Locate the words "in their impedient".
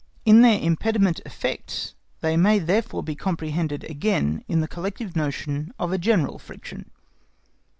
0.25-1.19